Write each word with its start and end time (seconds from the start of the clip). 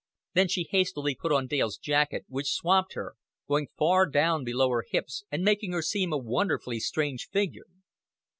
Then 0.33 0.47
she 0.47 0.63
hastily 0.71 1.13
put 1.13 1.31
on 1.31 1.45
Dale's 1.45 1.77
jacket, 1.77 2.25
which 2.27 2.51
swamped 2.53 2.95
her, 2.95 3.13
going 3.47 3.67
far 3.77 4.07
down 4.07 4.43
below 4.43 4.67
her 4.71 4.83
hips 4.89 5.25
and 5.31 5.43
making 5.43 5.73
her 5.73 5.83
seem 5.83 6.11
a 6.11 6.17
wonderfully 6.17 6.79
strange 6.79 7.27
figure. 7.29 7.67